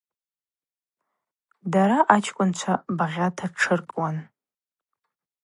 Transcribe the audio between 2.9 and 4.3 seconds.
багъьата тшыркӏуан.